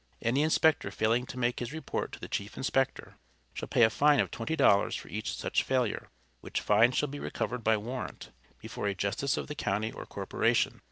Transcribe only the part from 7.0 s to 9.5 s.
be recovered by warrant, before a justice of